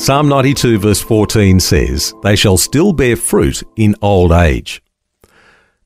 [0.00, 4.82] Psalm 92, verse 14 says, They shall still bear fruit in old age.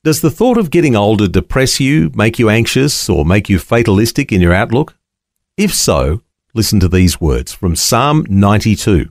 [0.04, 4.30] Does the thought of getting older depress you, make you anxious, or make you fatalistic
[4.30, 4.96] in your outlook?
[5.56, 6.22] If so,
[6.54, 9.10] listen to these words from Psalm 92.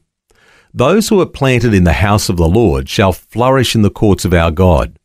[0.73, 4.23] Those who are planted in the house of the Lord shall flourish in the courts
[4.23, 4.97] of our God.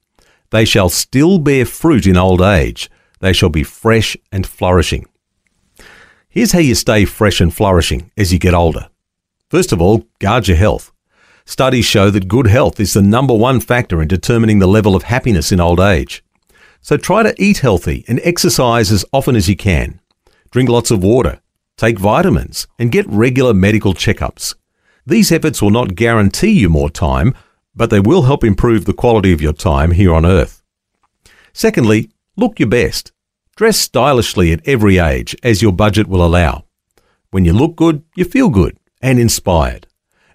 [0.50, 2.88] They shall still bear fruit in old age.
[3.18, 5.06] They shall be fresh and flourishing.
[6.28, 8.90] Here's how you stay fresh and flourishing as you get older.
[9.50, 10.92] First of all, guard your health.
[11.46, 15.04] Studies show that good health is the number one factor in determining the level of
[15.04, 16.22] happiness in old age.
[16.82, 20.00] So try to eat healthy and exercise as often as you can.
[20.50, 21.40] Drink lots of water,
[21.78, 24.54] take vitamins, and get regular medical checkups.
[25.06, 27.34] These efforts will not guarantee you more time,
[27.74, 30.62] but they will help improve the quality of your time here on Earth.
[31.54, 33.12] Secondly, look your best.
[33.56, 36.64] Dress stylishly at every age as your budget will allow.
[37.30, 39.86] When you look good, you feel good and inspired.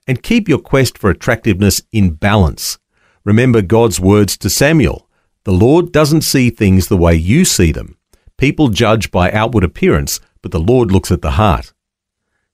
[0.07, 2.77] And keep your quest for attractiveness in balance.
[3.23, 5.07] Remember God's words to Samuel
[5.45, 7.97] The Lord doesn't see things the way you see them.
[8.37, 11.73] People judge by outward appearance, but the Lord looks at the heart.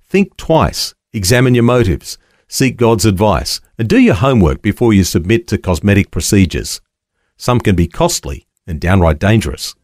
[0.03, 5.47] Think twice, examine your motives, seek God's advice, and do your homework before you submit
[5.47, 6.81] to cosmetic procedures.
[7.37, 9.75] Some can be costly and downright dangerous.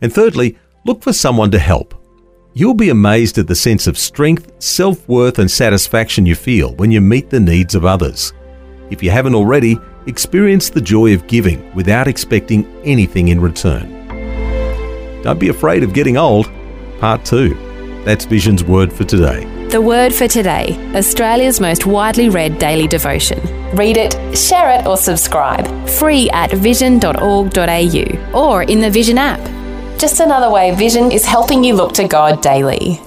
[0.00, 2.01] And thirdly, look for someone to help.
[2.54, 6.90] You'll be amazed at the sense of strength, self worth, and satisfaction you feel when
[6.90, 8.34] you meet the needs of others.
[8.90, 13.88] If you haven't already, experience the joy of giving without expecting anything in return.
[15.22, 16.50] Don't be afraid of getting old.
[17.00, 18.02] Part 2.
[18.04, 19.46] That's Vision's word for today.
[19.68, 23.40] The Word for Today, Australia's most widely read daily devotion.
[23.74, 25.88] Read it, share it, or subscribe.
[25.88, 29.61] Free at vision.org.au or in the Vision app.
[30.02, 33.00] Just another way Vision is helping you look to God daily.